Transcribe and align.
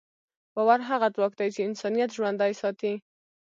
باور 0.53 0.79
هغه 0.89 1.07
ځواک 1.15 1.33
دی 1.39 1.47
چې 1.55 1.61
انسانیت 1.67 2.09
ژوندی 2.17 2.53
ساتي. 2.61 2.93